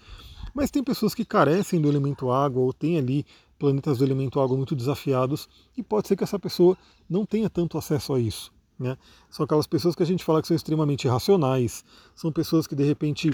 Mas 0.53 0.71
tem 0.71 0.83
pessoas 0.83 1.13
que 1.13 1.23
carecem 1.23 1.79
do 1.79 1.87
elemento 1.87 2.31
água 2.31 2.61
ou 2.61 2.73
tem 2.73 2.97
ali 2.97 3.25
planetas 3.57 3.99
do 3.99 4.03
elemento 4.03 4.39
água 4.39 4.57
muito 4.57 4.75
desafiados 4.75 5.47
e 5.77 5.83
pode 5.83 6.07
ser 6.07 6.15
que 6.15 6.23
essa 6.23 6.39
pessoa 6.39 6.75
não 7.09 7.25
tenha 7.25 7.49
tanto 7.49 7.77
acesso 7.77 8.13
a 8.13 8.19
isso. 8.19 8.51
Né? 8.81 8.97
São 9.29 9.43
aquelas 9.43 9.67
pessoas 9.67 9.95
que 9.95 10.01
a 10.01 10.05
gente 10.05 10.23
fala 10.23 10.41
que 10.41 10.47
são 10.47 10.55
extremamente 10.55 11.07
racionais, 11.07 11.85
são 12.15 12.31
pessoas 12.31 12.65
que 12.65 12.75
de 12.75 12.83
repente 12.83 13.31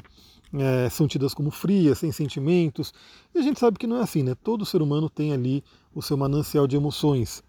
é, 0.54 0.90
são 0.90 1.08
tidas 1.08 1.34
como 1.34 1.50
frias, 1.50 2.00
sem 2.00 2.12
sentimentos, 2.12 2.94
e 3.34 3.40
a 3.40 3.42
gente 3.42 3.58
sabe 3.58 3.80
que 3.80 3.88
não 3.88 3.98
é 3.98 4.02
assim, 4.02 4.24
né? 4.24 4.36
Todo 4.36 4.66
ser 4.66 4.82
humano 4.82 5.10
tem 5.10 5.32
ali 5.32 5.64
o 5.96 6.02
seu 6.02 6.18
manancial 6.18 6.68
de 6.68 6.76
emoções. 6.76 7.42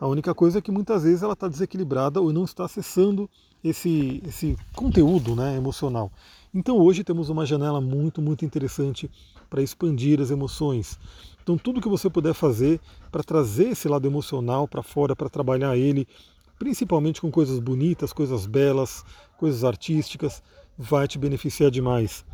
A 0.00 0.06
única 0.06 0.34
coisa 0.34 0.58
é 0.58 0.62
que 0.62 0.70
muitas 0.70 1.04
vezes 1.04 1.22
ela 1.22 1.34
está 1.34 1.46
desequilibrada 1.48 2.20
ou 2.20 2.32
não 2.32 2.44
está 2.44 2.64
acessando 2.64 3.30
esse, 3.62 4.20
esse 4.26 4.56
conteúdo 4.74 5.34
né, 5.34 5.56
emocional. 5.56 6.10
Então 6.52 6.78
hoje 6.78 7.02
temos 7.02 7.28
uma 7.28 7.46
janela 7.46 7.80
muito, 7.80 8.20
muito 8.20 8.44
interessante 8.44 9.10
para 9.48 9.62
expandir 9.62 10.20
as 10.20 10.30
emoções. 10.30 10.98
Então 11.42 11.56
tudo 11.56 11.80
que 11.80 11.88
você 11.88 12.08
puder 12.10 12.34
fazer 12.34 12.80
para 13.10 13.22
trazer 13.22 13.68
esse 13.68 13.88
lado 13.88 14.06
emocional 14.06 14.68
para 14.68 14.82
fora, 14.82 15.16
para 15.16 15.28
trabalhar 15.28 15.76
ele, 15.76 16.06
principalmente 16.64 17.20
com 17.20 17.30
coisas 17.30 17.58
bonitas, 17.58 18.10
coisas 18.10 18.46
belas, 18.46 19.04
coisas 19.36 19.64
artísticas, 19.64 20.42
vai 20.78 21.06
te 21.06 21.18
beneficiar 21.18 21.70
demais. 21.70 22.24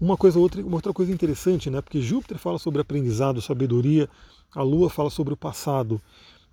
Uma 0.00 0.16
coisa 0.16 0.38
outra, 0.38 0.64
uma 0.64 0.76
outra 0.76 0.94
coisa 0.94 1.12
interessante, 1.12 1.68
né? 1.68 1.82
Porque 1.82 2.00
Júpiter 2.00 2.38
fala 2.38 2.58
sobre 2.58 2.80
aprendizado, 2.80 3.42
sabedoria, 3.42 4.08
a 4.54 4.62
Lua 4.62 4.88
fala 4.88 5.10
sobre 5.10 5.34
o 5.34 5.36
passado. 5.36 6.00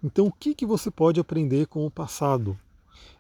Então, 0.04 0.28
o 0.28 0.34
que, 0.34 0.54
que 0.54 0.66
você 0.66 0.92
pode 0.92 1.18
aprender 1.18 1.66
com 1.68 1.86
o 1.86 1.90
passado? 1.90 2.60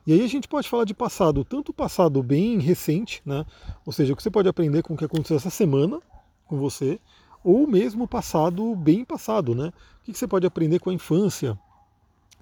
E 0.05 0.11
aí 0.11 0.21
a 0.21 0.27
gente 0.27 0.49
pode 0.49 0.67
falar 0.67 0.83
de 0.83 0.93
passado, 0.93 1.45
tanto 1.45 1.71
passado 1.71 2.21
bem 2.21 2.59
recente, 2.59 3.21
né? 3.25 3.45
Ou 3.85 3.93
seja, 3.93 4.11
o 4.11 4.17
que 4.17 4.21
você 4.21 4.29
pode 4.29 4.49
aprender 4.49 4.83
com 4.83 4.95
o 4.95 4.97
que 4.97 5.05
aconteceu 5.05 5.37
essa 5.37 5.49
semana 5.49 6.01
com 6.45 6.57
você, 6.57 6.99
ou 7.41 7.65
mesmo 7.65 8.05
passado 8.05 8.75
bem 8.75 9.05
passado, 9.05 9.55
né? 9.55 9.71
O 10.01 10.11
que 10.11 10.13
você 10.13 10.27
pode 10.27 10.45
aprender 10.45 10.79
com 10.79 10.89
a 10.89 10.93
infância? 10.93 11.57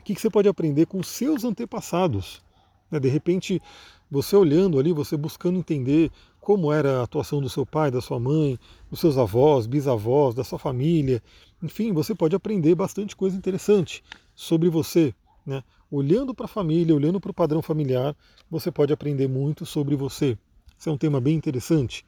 O 0.02 0.04
que 0.04 0.16
você 0.16 0.32
pode 0.32 0.50
aprender 0.50 0.88
com 0.88 1.04
seus 1.04 1.44
antepassados? 1.44 2.42
Né? 2.90 3.00
De 3.00 3.08
repente, 3.08 3.62
você 4.10 4.36
olhando 4.36 4.80
ali, 4.80 4.92
você 4.92 5.16
buscando 5.16 5.60
entender 5.60 6.12
como 6.40 6.74
era 6.74 7.00
a 7.00 7.04
atuação 7.04 7.40
do 7.40 7.48
seu 7.48 7.68
pai, 7.68 7.92
da 7.92 8.02
sua 8.02 8.20
mãe, 8.20 8.58
dos 8.90 9.00
seus 9.00 9.16
avós, 9.16 9.68
bisavós, 9.68 10.34
da 10.34 10.44
sua 10.44 10.58
família. 10.58 11.22
Enfim, 11.62 11.94
você 11.94 12.16
pode 12.16 12.36
aprender 12.36 12.74
bastante 12.74 13.16
coisa 13.16 13.38
interessante 13.38 14.04
sobre 14.34 14.70
você. 14.70 15.14
Né? 15.46 15.64
Olhando 15.92 16.34
para 16.34 16.46
a 16.46 16.50
família, 16.50 16.96
olhando 16.96 17.22
para 17.22 17.30
o 17.30 17.34
padrão 17.34 17.62
familiar, 17.62 18.16
você 18.50 18.72
pode 18.72 18.92
aprender 18.92 19.28
muito 19.28 19.68
sobre 19.68 19.96
você. 19.96 20.36
Esse 20.80 20.90
é 20.90 20.92
um 20.92 20.98
tema 20.98 21.22
bem 21.22 21.36
interessante. 21.36 22.04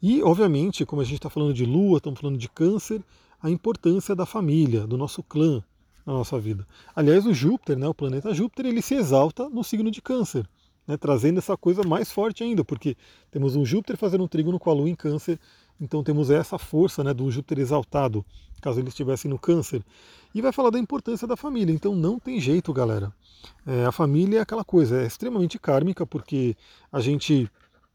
E, 0.00 0.22
obviamente, 0.22 0.86
como 0.86 1.02
a 1.02 1.04
gente 1.04 1.16
está 1.16 1.28
falando 1.28 1.52
de 1.52 1.66
lua, 1.66 1.98
estamos 1.98 2.18
falando 2.18 2.38
de 2.38 2.48
câncer, 2.48 3.02
a 3.42 3.50
importância 3.50 4.16
da 4.16 4.24
família, 4.24 4.86
do 4.86 4.96
nosso 4.96 5.22
clã 5.22 5.62
na 6.06 6.12
nossa 6.12 6.38
vida. 6.38 6.66
Aliás, 6.94 7.26
o 7.26 7.32
Júpiter, 7.32 7.78
né, 7.78 7.88
o 7.88 7.94
planeta 7.94 8.34
Júpiter, 8.34 8.66
ele 8.66 8.82
se 8.82 8.94
exalta 8.94 9.48
no 9.48 9.64
signo 9.64 9.90
de 9.90 10.02
câncer, 10.02 10.46
né, 10.86 10.96
trazendo 10.96 11.38
essa 11.38 11.56
coisa 11.56 11.82
mais 11.82 12.12
forte 12.12 12.42
ainda, 12.42 12.64
porque 12.64 12.96
temos 13.30 13.56
um 13.56 13.64
Júpiter 13.64 13.96
fazendo 13.96 14.24
um 14.24 14.28
trígono 14.28 14.58
com 14.58 14.70
a 14.70 14.74
lua 14.74 14.88
em 14.88 14.94
câncer, 14.94 15.38
então 15.80 16.04
temos 16.04 16.30
essa 16.30 16.58
força 16.58 17.02
né, 17.02 17.12
do 17.12 17.30
Júpiter 17.30 17.58
exaltado, 17.58 18.24
caso 18.60 18.80
ele 18.80 18.88
estivesse 18.88 19.28
no 19.28 19.38
câncer. 19.38 19.82
E 20.34 20.40
vai 20.40 20.52
falar 20.52 20.70
da 20.70 20.78
importância 20.78 21.26
da 21.26 21.36
família, 21.36 21.72
então 21.72 21.94
não 21.94 22.18
tem 22.18 22.40
jeito, 22.40 22.72
galera. 22.72 23.12
É, 23.66 23.84
a 23.84 23.92
família 23.92 24.38
é 24.38 24.40
aquela 24.40 24.64
coisa, 24.64 25.02
é 25.02 25.06
extremamente 25.06 25.58
kármica, 25.58 26.06
porque 26.06 26.56
a 26.92 27.00
gente, 27.00 27.48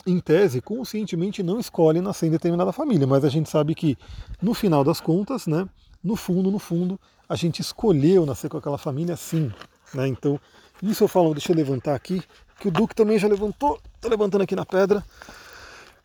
em 0.06 0.20
tese, 0.20 0.62
conscientemente 0.62 1.44
não 1.44 1.60
escolhe 1.60 2.02
nascer 2.02 2.28
em 2.28 2.32
determinada 2.32 2.72
família, 2.72 3.08
mas 3.08 3.26
a 3.26 3.30
gente 3.30 3.50
sabe 3.50 3.76
que, 3.76 3.98
no 4.42 4.54
final 4.54 4.84
das 4.84 5.02
contas, 5.02 5.48
né, 5.48 5.68
no 6.04 6.16
fundo, 6.16 6.52
no 6.52 6.60
fundo, 6.60 7.00
a 7.28 7.36
gente 7.36 7.62
escolheu 7.62 8.26
nascer 8.26 8.50
com 8.50 8.58
aquela 8.58 8.78
família 8.78 9.16
sim. 9.16 9.52
Né? 9.94 10.08
Então, 10.08 10.40
isso 10.82 11.04
eu 11.04 11.08
falo, 11.08 11.34
deixa 11.34 11.52
eu 11.52 11.56
levantar 11.56 11.96
aqui, 11.96 12.24
que 12.60 12.68
o 12.68 12.72
Duque 12.72 12.96
também 12.96 13.20
já 13.20 13.28
levantou, 13.28 13.80
está 13.96 14.08
levantando 14.10 14.42
aqui 14.44 14.56
na 14.56 14.66
pedra. 14.66 15.04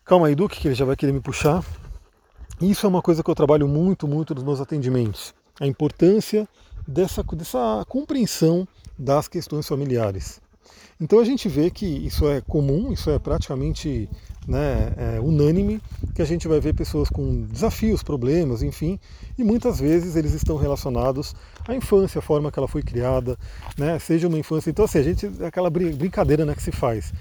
Calma 0.03 0.27
aí, 0.27 0.35
Duque, 0.35 0.59
que 0.59 0.67
ele 0.67 0.75
já 0.75 0.85
vai 0.85 0.95
querer 0.95 1.11
me 1.11 1.19
puxar. 1.19 1.63
Isso 2.61 2.85
é 2.85 2.89
uma 2.89 3.01
coisa 3.01 3.23
que 3.23 3.29
eu 3.29 3.35
trabalho 3.35 3.67
muito, 3.67 4.07
muito 4.07 4.33
nos 4.33 4.43
meus 4.43 4.61
atendimentos. 4.61 5.33
A 5.59 5.67
importância 5.67 6.47
dessa, 6.87 7.23
dessa 7.23 7.83
compreensão 7.87 8.67
das 8.97 9.27
questões 9.27 9.67
familiares. 9.67 10.39
Então 10.99 11.19
a 11.19 11.25
gente 11.25 11.49
vê 11.49 11.69
que 11.69 11.85
isso 11.85 12.27
é 12.27 12.41
comum, 12.41 12.91
isso 12.91 13.09
é 13.09 13.19
praticamente 13.19 14.09
né, 14.47 14.93
é 14.97 15.19
unânime, 15.19 15.81
que 16.13 16.21
a 16.21 16.25
gente 16.25 16.47
vai 16.47 16.59
ver 16.59 16.73
pessoas 16.73 17.09
com 17.09 17.43
desafios, 17.43 18.03
problemas, 18.03 18.61
enfim, 18.61 18.99
e 19.37 19.43
muitas 19.43 19.79
vezes 19.79 20.15
eles 20.15 20.33
estão 20.33 20.55
relacionados 20.55 21.35
à 21.67 21.75
infância, 21.75 22.19
a 22.19 22.21
forma 22.21 22.51
que 22.51 22.59
ela 22.59 22.67
foi 22.67 22.83
criada, 22.83 23.37
né, 23.77 23.97
seja 23.99 24.27
uma 24.27 24.37
infância. 24.37 24.69
Então 24.69 24.85
assim, 24.85 24.99
a 24.99 25.03
gente, 25.03 25.29
aquela 25.43 25.69
brincadeira 25.69 26.45
né, 26.45 26.55
que 26.55 26.63
se 26.63 26.71
faz. 26.71 27.11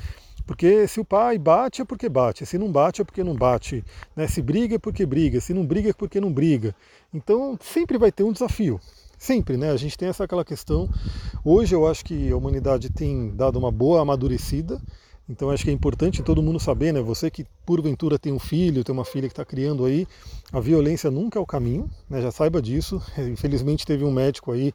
Porque 0.46 0.86
se 0.86 1.00
o 1.00 1.04
pai 1.04 1.38
bate 1.38 1.80
é 1.80 1.84
porque 1.84 2.08
bate, 2.08 2.44
se 2.44 2.58
não 2.58 2.70
bate 2.70 3.00
é 3.00 3.04
porque 3.04 3.24
não 3.24 3.34
bate, 3.34 3.82
né? 4.14 4.26
se 4.26 4.42
briga 4.42 4.74
é 4.76 4.78
porque 4.78 5.06
briga, 5.06 5.40
se 5.40 5.54
não 5.54 5.64
briga 5.64 5.88
é 5.88 5.92
porque 5.92 6.20
não 6.20 6.30
briga. 6.30 6.74
Então 7.12 7.58
sempre 7.62 7.96
vai 7.96 8.12
ter 8.12 8.24
um 8.24 8.32
desafio, 8.32 8.78
sempre, 9.18 9.56
né? 9.56 9.70
A 9.70 9.76
gente 9.76 9.96
tem 9.96 10.08
essa 10.08 10.24
aquela 10.24 10.44
questão. 10.44 10.88
Hoje 11.44 11.74
eu 11.74 11.86
acho 11.86 12.04
que 12.04 12.30
a 12.30 12.36
humanidade 12.36 12.90
tem 12.90 13.34
dado 13.34 13.58
uma 13.58 13.70
boa 13.70 14.02
amadurecida, 14.02 14.80
então 15.28 15.48
acho 15.50 15.64
que 15.64 15.70
é 15.70 15.72
importante 15.72 16.22
todo 16.22 16.42
mundo 16.42 16.60
saber, 16.60 16.92
né? 16.92 17.00
Você 17.00 17.30
que 17.30 17.46
porventura 17.64 18.18
tem 18.18 18.32
um 18.32 18.38
filho, 18.38 18.84
tem 18.84 18.92
uma 18.92 19.04
filha 19.04 19.26
que 19.26 19.32
está 19.32 19.44
criando 19.44 19.84
aí, 19.84 20.06
a 20.52 20.60
violência 20.60 21.10
nunca 21.10 21.38
é 21.38 21.42
o 21.42 21.46
caminho, 21.46 21.90
né? 22.10 22.20
Já 22.20 22.30
saiba 22.30 22.60
disso. 22.60 23.00
Infelizmente 23.16 23.86
teve 23.86 24.04
um 24.04 24.12
médico 24.12 24.52
aí 24.52 24.74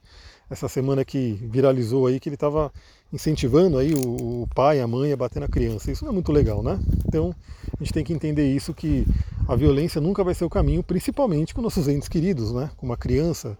essa 0.50 0.68
semana 0.68 1.04
que 1.04 1.38
viralizou 1.42 2.08
aí 2.08 2.18
que 2.18 2.28
ele 2.28 2.34
estava 2.34 2.72
incentivando 3.12 3.78
aí 3.78 3.94
o, 3.94 4.48
pai, 4.52 4.80
a 4.80 4.86
mãe 4.86 5.12
a 5.12 5.16
bater 5.16 5.38
na 5.38 5.46
criança. 5.46 5.92
Isso 5.92 6.04
não 6.04 6.10
é 6.10 6.14
muito 6.14 6.32
legal, 6.32 6.62
né? 6.62 6.80
Então 7.06 7.32
a 7.72 7.84
gente 7.84 7.92
tem 7.92 8.04
que 8.04 8.12
entender 8.12 8.52
isso 8.52 8.74
que 8.74 9.06
a 9.46 9.54
violência 9.54 10.00
nunca 10.00 10.24
vai 10.24 10.34
ser 10.34 10.44
o 10.44 10.50
caminho, 10.50 10.82
principalmente 10.82 11.54
com 11.54 11.62
nossos 11.62 11.86
entes 11.86 12.08
queridos, 12.08 12.52
né? 12.52 12.70
Com 12.76 12.86
uma 12.86 12.96
criança, 12.96 13.56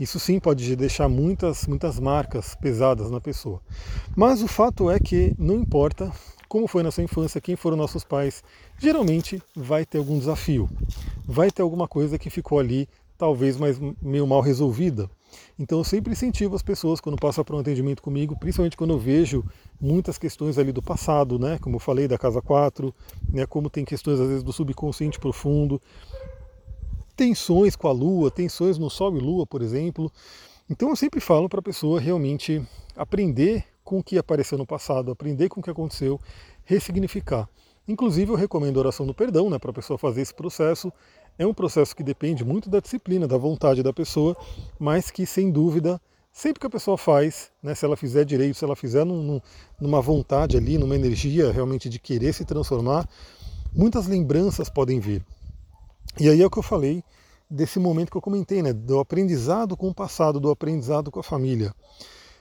isso 0.00 0.18
sim 0.18 0.40
pode 0.40 0.74
deixar 0.74 1.08
muitas, 1.08 1.66
muitas 1.66 2.00
marcas 2.00 2.54
pesadas 2.54 3.10
na 3.10 3.20
pessoa. 3.20 3.60
Mas 4.16 4.42
o 4.42 4.48
fato 4.48 4.90
é 4.90 4.98
que 4.98 5.34
não 5.38 5.56
importa 5.56 6.10
como 6.50 6.66
foi 6.66 6.82
na 6.82 6.90
sua 6.90 7.04
infância, 7.04 7.40
quem 7.40 7.54
foram 7.54 7.76
nossos 7.76 8.02
pais, 8.02 8.42
geralmente 8.76 9.40
vai 9.54 9.86
ter 9.86 9.98
algum 9.98 10.18
desafio, 10.18 10.68
vai 11.24 11.48
ter 11.48 11.62
alguma 11.62 11.86
coisa 11.86 12.18
que 12.18 12.28
ficou 12.28 12.58
ali, 12.58 12.88
talvez 13.16 13.56
mais 13.56 13.78
meio 14.02 14.26
mal 14.26 14.40
resolvida. 14.40 15.08
Então 15.56 15.78
eu 15.78 15.84
sempre 15.84 16.12
incentivo 16.12 16.56
as 16.56 16.62
pessoas 16.62 17.00
quando 17.00 17.16
passam 17.16 17.44
por 17.44 17.54
um 17.54 17.60
atendimento 17.60 18.02
comigo, 18.02 18.36
principalmente 18.36 18.76
quando 18.76 18.94
eu 18.94 18.98
vejo 18.98 19.44
muitas 19.80 20.18
questões 20.18 20.58
ali 20.58 20.72
do 20.72 20.82
passado, 20.82 21.38
né? 21.38 21.56
Como 21.60 21.76
eu 21.76 21.80
falei 21.80 22.08
da 22.08 22.18
casa 22.18 22.42
4, 22.42 22.92
né? 23.32 23.46
Como 23.46 23.70
tem 23.70 23.84
questões 23.84 24.18
às 24.18 24.26
vezes 24.26 24.42
do 24.42 24.52
subconsciente 24.52 25.20
profundo 25.20 25.80
tensões 27.20 27.76
com 27.76 27.86
a 27.86 27.92
Lua, 27.92 28.30
tensões 28.30 28.78
no 28.78 28.88
Sol 28.88 29.14
e 29.14 29.20
Lua, 29.20 29.46
por 29.46 29.60
exemplo. 29.60 30.10
Então 30.70 30.88
eu 30.88 30.96
sempre 30.96 31.20
falo 31.20 31.50
para 31.50 31.60
a 31.60 31.62
pessoa 31.62 32.00
realmente 32.00 32.66
aprender 32.96 33.62
com 33.84 33.98
o 33.98 34.02
que 34.02 34.16
apareceu 34.16 34.56
no 34.56 34.64
passado, 34.64 35.12
aprender 35.12 35.50
com 35.50 35.60
o 35.60 35.62
que 35.62 35.68
aconteceu, 35.68 36.18
ressignificar. 36.64 37.46
Inclusive 37.86 38.32
eu 38.32 38.36
recomendo 38.36 38.78
a 38.78 38.80
oração 38.80 39.06
do 39.06 39.12
perdão 39.12 39.50
né, 39.50 39.58
para 39.58 39.70
a 39.70 39.74
pessoa 39.74 39.98
fazer 39.98 40.22
esse 40.22 40.32
processo. 40.32 40.90
É 41.38 41.46
um 41.46 41.52
processo 41.52 41.94
que 41.94 42.02
depende 42.02 42.42
muito 42.42 42.70
da 42.70 42.80
disciplina, 42.80 43.28
da 43.28 43.36
vontade 43.36 43.82
da 43.82 43.92
pessoa, 43.92 44.34
mas 44.78 45.10
que 45.10 45.26
sem 45.26 45.50
dúvida, 45.50 46.00
sempre 46.32 46.58
que 46.58 46.66
a 46.68 46.70
pessoa 46.70 46.96
faz, 46.96 47.50
né, 47.62 47.74
se 47.74 47.84
ela 47.84 47.98
fizer 47.98 48.24
direito, 48.24 48.56
se 48.56 48.64
ela 48.64 48.74
fizer 48.74 49.04
num, 49.04 49.42
numa 49.78 50.00
vontade 50.00 50.56
ali, 50.56 50.78
numa 50.78 50.96
energia 50.96 51.52
realmente 51.52 51.86
de 51.86 51.98
querer 51.98 52.32
se 52.32 52.46
transformar, 52.46 53.06
muitas 53.74 54.06
lembranças 54.06 54.70
podem 54.70 54.98
vir. 54.98 55.22
E 56.18 56.28
aí 56.28 56.42
é 56.42 56.46
o 56.46 56.50
que 56.50 56.58
eu 56.58 56.62
falei 56.62 57.04
desse 57.48 57.78
momento 57.78 58.10
que 58.10 58.16
eu 58.16 58.22
comentei, 58.22 58.62
né, 58.62 58.72
do 58.72 58.98
aprendizado 58.98 59.76
com 59.76 59.88
o 59.88 59.94
passado, 59.94 60.38
do 60.38 60.50
aprendizado 60.50 61.10
com 61.10 61.20
a 61.20 61.22
família. 61.22 61.74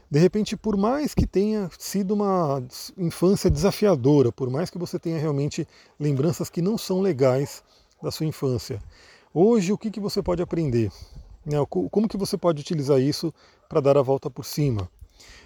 De 0.09 0.19
repente, 0.19 0.57
por 0.57 0.75
mais 0.75 1.13
que 1.13 1.27
tenha 1.27 1.69
sido 1.77 2.13
uma 2.13 2.63
infância 2.97 3.49
desafiadora, 3.49 4.31
por 4.31 4.49
mais 4.49 4.69
que 4.69 4.77
você 4.77 4.97
tenha 4.97 5.19
realmente 5.19 5.67
lembranças 5.99 6.49
que 6.49 6.61
não 6.61 6.77
são 6.77 6.99
legais 6.99 7.63
da 8.01 8.09
sua 8.09 8.25
infância, 8.25 8.79
hoje 9.33 9.71
o 9.71 9.77
que, 9.77 9.91
que 9.91 9.99
você 9.99 10.21
pode 10.21 10.41
aprender? 10.41 10.91
Né, 11.45 11.57
como 11.69 12.07
que 12.07 12.17
você 12.17 12.37
pode 12.37 12.61
utilizar 12.61 12.99
isso 12.99 13.33
para 13.67 13.81
dar 13.81 13.97
a 13.97 14.01
volta 14.01 14.29
por 14.29 14.45
cima? 14.45 14.89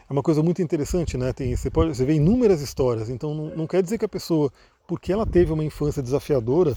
É 0.10 0.13
uma 0.13 0.24
coisa 0.24 0.44
muito 0.44 0.62
interessante, 0.62 1.18
né? 1.18 1.34
Tem, 1.34 1.56
você, 1.56 1.70
pode, 1.70 1.96
você 1.96 2.06
vê 2.06 2.13
inúmeras 2.13 2.62
histórias, 2.62 3.10
então 3.10 3.34
não, 3.34 3.56
não 3.56 3.68
quer 3.68 3.82
dizer 3.82 3.98
que 3.98 4.06
a 4.06 4.10
pessoa, 4.10 4.51
porque 4.88 5.12
ela 5.12 5.25
teve 5.25 5.51
uma 5.51 5.63
infância 5.63 6.03
desafiadora, 6.03 6.75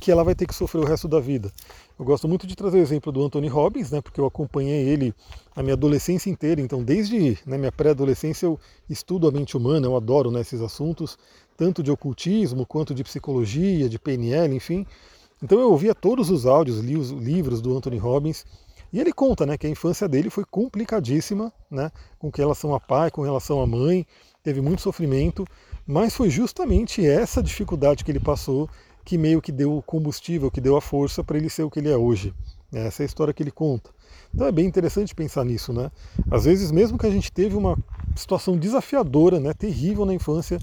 que 0.00 0.10
ela 0.10 0.22
vai 0.22 0.34
ter 0.34 0.46
que 0.46 0.54
sofrer 0.54 0.80
o 0.80 0.84
resto 0.84 1.08
da 1.08 1.18
vida. 1.18 1.50
Eu 1.98 2.04
gosto 2.04 2.28
muito 2.28 2.46
de 2.46 2.54
trazer 2.54 2.78
o 2.78 2.80
exemplo 2.80 3.10
do 3.10 3.24
Anthony 3.24 3.48
Robbins, 3.48 3.90
né, 3.90 4.00
porque 4.00 4.20
eu 4.20 4.26
acompanhei 4.26 4.88
ele 4.88 5.12
a 5.54 5.62
minha 5.62 5.74
adolescência 5.74 6.30
inteira, 6.30 6.60
então 6.60 6.82
desde 6.82 7.38
né, 7.44 7.58
minha 7.58 7.72
pré-adolescência 7.72 8.46
eu 8.46 8.58
estudo 8.88 9.26
a 9.26 9.32
mente 9.32 9.56
humana, 9.56 9.86
eu 9.86 9.96
adoro 9.96 10.30
né, 10.30 10.40
esses 10.40 10.60
assuntos, 10.60 11.18
tanto 11.56 11.82
de 11.82 11.90
ocultismo 11.90 12.64
quanto 12.64 12.94
de 12.94 13.02
psicologia, 13.02 13.88
de 13.88 13.98
PNL, 13.98 14.54
enfim. 14.54 14.86
Então 15.42 15.58
eu 15.58 15.70
ouvia 15.70 15.94
todos 15.94 16.30
os 16.30 16.46
áudios, 16.46 16.78
li 16.78 16.96
os 16.96 17.10
livros 17.10 17.60
do 17.60 17.76
Anthony 17.76 17.98
Robbins, 17.98 18.44
e 18.92 19.00
ele 19.00 19.12
conta 19.12 19.44
né, 19.44 19.58
que 19.58 19.66
a 19.66 19.70
infância 19.70 20.08
dele 20.08 20.30
foi 20.30 20.44
complicadíssima, 20.44 21.52
né, 21.70 21.90
com 22.18 22.30
relação 22.34 22.74
a 22.74 22.80
pai, 22.80 23.10
com 23.10 23.22
relação 23.22 23.60
à 23.60 23.66
mãe, 23.66 24.06
teve 24.42 24.60
muito 24.60 24.80
sofrimento, 24.80 25.44
mas 25.86 26.14
foi 26.14 26.30
justamente 26.30 27.04
essa 27.04 27.42
dificuldade 27.42 28.04
que 28.04 28.10
ele 28.10 28.20
passou 28.20 28.68
que 29.08 29.16
meio 29.16 29.40
que 29.40 29.50
deu 29.50 29.74
o 29.74 29.80
combustível, 29.80 30.50
que 30.50 30.60
deu 30.60 30.76
a 30.76 30.82
força 30.82 31.24
para 31.24 31.38
ele 31.38 31.48
ser 31.48 31.62
o 31.62 31.70
que 31.70 31.78
ele 31.78 31.88
é 31.88 31.96
hoje. 31.96 32.34
Essa 32.70 33.02
é 33.02 33.04
a 33.04 33.06
história 33.06 33.32
que 33.32 33.42
ele 33.42 33.50
conta. 33.50 33.88
Então 34.34 34.46
é 34.46 34.52
bem 34.52 34.66
interessante 34.66 35.14
pensar 35.14 35.46
nisso, 35.46 35.72
né? 35.72 35.90
Às 36.30 36.44
vezes, 36.44 36.70
mesmo 36.70 36.98
que 36.98 37.06
a 37.06 37.10
gente 37.10 37.32
teve 37.32 37.56
uma 37.56 37.74
situação 38.14 38.54
desafiadora, 38.54 39.40
né, 39.40 39.54
terrível 39.54 40.04
na 40.04 40.12
infância, 40.12 40.58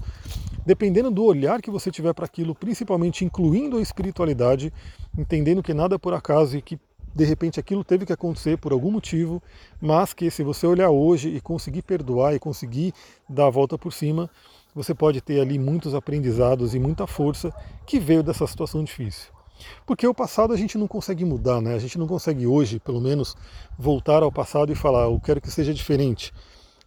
dependendo 0.64 1.10
do 1.10 1.24
olhar 1.24 1.60
que 1.60 1.72
você 1.72 1.90
tiver 1.90 2.14
para 2.14 2.24
aquilo, 2.24 2.54
principalmente 2.54 3.24
incluindo 3.24 3.78
a 3.78 3.82
espiritualidade, 3.82 4.72
entendendo 5.18 5.60
que 5.60 5.74
nada 5.74 5.96
é 5.96 5.98
por 5.98 6.14
acaso 6.14 6.56
e 6.56 6.62
que 6.62 6.78
de 7.12 7.24
repente 7.24 7.58
aquilo 7.58 7.82
teve 7.82 8.06
que 8.06 8.12
acontecer 8.12 8.58
por 8.58 8.70
algum 8.70 8.92
motivo, 8.92 9.42
mas 9.80 10.14
que 10.14 10.30
se 10.30 10.44
você 10.44 10.68
olhar 10.68 10.90
hoje 10.90 11.30
e 11.30 11.40
conseguir 11.40 11.82
perdoar 11.82 12.32
e 12.32 12.38
conseguir 12.38 12.94
dar 13.28 13.46
a 13.46 13.50
volta 13.50 13.76
por 13.76 13.92
cima, 13.92 14.30
você 14.76 14.94
pode 14.94 15.22
ter 15.22 15.40
ali 15.40 15.58
muitos 15.58 15.94
aprendizados 15.94 16.74
e 16.74 16.78
muita 16.78 17.06
força 17.06 17.50
que 17.86 17.98
veio 17.98 18.22
dessa 18.22 18.46
situação 18.46 18.84
difícil. 18.84 19.32
Porque 19.86 20.06
o 20.06 20.12
passado 20.12 20.52
a 20.52 20.56
gente 20.56 20.76
não 20.76 20.86
consegue 20.86 21.24
mudar, 21.24 21.62
né? 21.62 21.74
A 21.74 21.78
gente 21.78 21.98
não 21.98 22.06
consegue 22.06 22.46
hoje, 22.46 22.78
pelo 22.78 23.00
menos, 23.00 23.34
voltar 23.78 24.22
ao 24.22 24.30
passado 24.30 24.70
e 24.70 24.74
falar, 24.74 25.04
eu 25.04 25.18
quero 25.18 25.40
que 25.40 25.50
seja 25.50 25.72
diferente. 25.72 26.30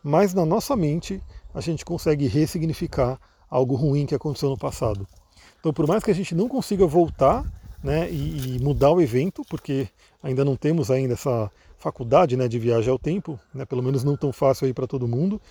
Mas 0.04 0.36
na 0.36 0.46
nossa 0.46 0.76
mente 0.76 1.20
a 1.52 1.62
gente 1.62 1.84
consegue 1.84 2.28
ressignificar 2.28 3.20
algo 3.50 3.74
ruim 3.74 4.06
que 4.06 4.14
aconteceu 4.14 4.52
no 4.52 4.58
passado. 4.58 5.08
Então, 5.60 5.74
por 5.74 5.88
mais 5.88 6.04
que 6.04 6.12
a 6.12 6.16
gente 6.16 6.36
não 6.36 6.48
consiga 6.48 6.86
voltar 6.86 7.44
né, 7.84 8.08
e, 8.12 8.58
e 8.58 8.60
mudar 8.60 8.92
o 8.92 9.02
evento, 9.02 9.42
porque 9.50 9.88
ainda 10.22 10.46
não 10.46 10.56
temos 10.56 10.92
ainda 10.92 11.16
essa 11.16 11.52
faculdade 11.80 12.38
né, 12.38 12.48
de 12.48 12.60
viagem 12.60 12.92
ao 12.92 13.00
tempo, 13.00 13.40
né, 13.52 13.66
pelo 13.66 13.82
menos 13.82 14.04
não 14.04 14.16
tão 14.16 14.32
fácil 14.32 14.68
aí 14.68 14.74
para 14.76 14.86
todo 14.86 15.08
mundo, 15.08 15.42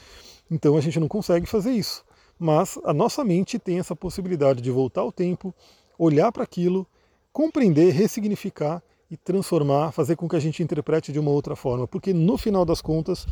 então 0.49 0.76
a 0.76 0.80
gente 0.80 1.00
não 1.00 1.09
consegue 1.09 1.45
fazer 1.45 1.73
isso. 1.73 2.07
Mas 2.38 2.78
a 2.85 2.95
nossa 2.95 3.25
mente 3.25 3.59
tem 3.59 3.78
essa 3.78 3.97
possibilidade 3.97 4.61
de 4.61 4.71
voltar 4.71 5.00
ao 5.00 5.11
tempo, 5.11 5.54
olhar 5.99 6.30
para 6.30 6.45
aquilo, 6.45 6.87
compreender, 7.33 7.92
ressignificar 7.92 8.83
e 9.11 9.16
transformar, 9.16 9.92
fazer 9.92 10.16
com 10.16 10.28
que 10.28 10.37
a 10.37 10.40
gente 10.40 10.62
interprete 10.62 11.12
de 11.12 11.18
uma 11.18 11.30
outra 11.30 11.57
forma, 11.57 11.87
porque 11.88 12.12
no 12.12 12.37
final 12.37 12.64
das 12.64 12.80
contas 12.80 13.26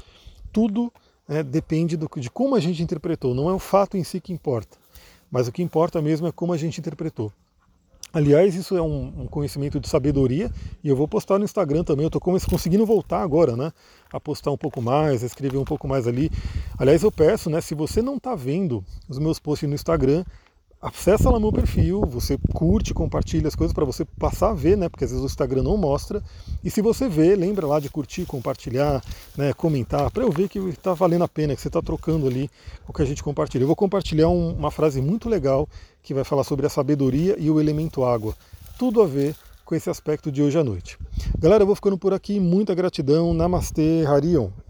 tudo 0.53 0.93
né, 1.29 1.43
depende 1.43 1.97
do, 1.97 2.09
de 2.17 2.31
como 2.31 2.55
a 2.55 2.61
gente 2.61 2.83
interpretou, 2.83 3.35
não 3.35 3.51
é 3.51 3.53
o 3.53 3.59
fato 3.59 3.97
em 3.97 4.03
si 4.03 4.21
que 4.21 4.33
importa, 4.33 4.79
mas 5.31 5.47
o 5.49 5.53
que 5.53 5.63
importa 5.63 6.01
mesmo 6.01 6.27
é 6.27 6.33
como 6.33 6.53
a 6.53 6.57
gente 6.57 6.81
interpretou. 6.81 7.33
Aliás, 8.13 8.55
isso 8.55 8.77
é 8.77 8.81
um, 8.81 9.13
um, 9.23 9.27
conhecimento 9.27 9.79
de 9.79 9.89
sabedoria 9.89 10.51
e 10.83 10.89
eu 10.89 10.97
vou 10.97 11.07
postar 11.07 11.39
no 11.39 11.45
Instagram 11.45 11.85
também. 11.85 12.05
Eu 12.05 12.09
estou 12.09 12.21
conseguindo 12.21 12.87
voltar 12.87 13.23
agora, 13.23 13.57
né? 13.57 13.73
A 14.11 14.19
postar 14.19 14.51
um 14.53 14.57
pouco 14.57 14.81
mais, 14.81 15.23
a 15.23 15.27
escrever 15.27 15.59
um 15.59 15.65
pouco 15.65 15.87
mais 15.87 16.07
ali. 16.07 16.31
Aliás, 16.79 17.03
eu 17.03 17.13
peço, 17.13 17.51
né? 17.51 17.61
Se 17.61 17.75
você 17.75 18.01
não 18.01 18.17
está 18.17 18.35
vendo 18.35 18.83
os 19.09 19.19
meus 19.19 19.39
posts 19.39 19.69
no 19.69 19.75
Instagram, 19.75 20.25
acessa 20.81 21.31
lá 21.31 21.41
meu 21.41 21.53
perfil, 21.53 22.03
você 22.03 22.39
curte, 22.53 22.95
compartilha 22.95 23.49
as 23.49 23.55
coisas 23.55 23.73
para 23.73 23.85
você 23.85 24.05
passar 24.05 24.51
a 24.51 24.55
ver, 24.55 24.77
né? 24.77 24.89
Porque 24.89 25.05
às 25.05 25.11
vezes 25.11 25.23
o 25.23 25.27
Instagram 25.27 25.63
não 25.63 25.77
mostra. 25.77 26.23
E 26.63 26.71
se 26.71 26.81
você 26.81 27.09
vê, 27.09 27.35
lembra 27.35 27.67
lá 27.67 27.81
de 27.81 27.89
curtir, 27.89 28.25
compartilhar, 28.27 29.03
né, 29.37 29.53
comentar, 29.53 30.11
para 30.11 30.23
eu 30.23 30.31
ver 30.31 30.49
que 30.49 30.59
está 30.59 30.95
valendo 30.95 31.25
a 31.25 31.29
pena, 31.29 31.55
que 31.55 31.61
você 31.61 31.69
está 31.69 31.83
trocando 31.83 32.27
ali 32.27 32.51
o 32.87 32.93
que 32.93 33.03
a 33.03 33.07
gente 33.07 33.23
compartilha. 33.23 33.63
Eu 33.63 33.67
vou 33.67 33.77
compartilhar 33.77 34.29
um, 34.29 34.53
uma 34.53 34.71
frase 34.71 35.01
muito 35.01 35.29
legal 35.29 35.69
que 36.03 36.15
vai 36.15 36.25
falar 36.25 36.45
sobre 36.45 36.67
a 36.67 36.71
sabedoria 36.71 37.37
e 37.39 37.51
o 37.51 37.61
elemento 37.61 38.05
água. 38.05 38.35
Tudo 38.79 39.03
a 39.03 39.07
ver 39.07 39.35
com 39.65 39.75
esse 39.75 39.91
aspecto 39.91 40.31
de 40.31 40.43
hoje 40.43 40.59
à 40.59 40.63
noite. 40.63 40.97
Galera, 41.39 41.65
eu 41.65 41.67
vou 41.67 41.75
ficando 41.75 41.99
por 41.99 42.15
aqui. 42.15 42.39
Muita 42.39 42.75
gratidão. 42.75 43.35
Namastê, 43.35 44.05
Harion. 44.07 44.51